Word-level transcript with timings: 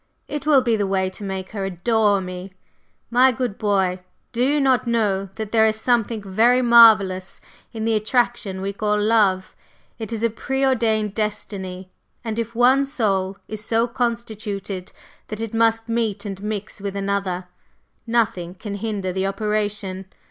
It 0.27 0.47
will 0.47 0.63
be 0.63 0.75
the 0.75 0.87
way 0.87 1.11
to 1.11 1.23
make 1.23 1.51
her 1.51 1.63
adore 1.63 2.21
me! 2.21 2.53
My 3.11 3.31
good 3.31 3.59
boy, 3.59 3.99
do 4.31 4.43
you 4.43 4.59
not 4.59 4.87
know 4.87 5.29
that 5.35 5.51
there 5.51 5.67
is 5.67 5.79
something 5.79 6.23
very 6.23 6.63
marvellous 6.63 7.39
in 7.71 7.85
the 7.85 7.93
attraction 7.93 8.61
we 8.61 8.73
call 8.73 8.99
love? 8.99 9.55
It 9.99 10.11
is 10.11 10.23
a 10.23 10.31
pre 10.31 10.65
ordained 10.65 11.13
destiny, 11.13 11.91
and 12.23 12.39
if 12.39 12.55
one 12.55 12.83
soul 12.85 13.37
is 13.47 13.63
so 13.63 13.87
constituted 13.87 14.91
that 15.27 15.39
it 15.39 15.53
must 15.53 15.87
meet 15.87 16.25
and 16.25 16.41
mix 16.41 16.81
with 16.81 16.95
another, 16.95 17.45
nothing 18.07 18.55
can 18.55 18.73
hinder 18.73 19.13
the 19.13 19.27
operation. 19.27 20.05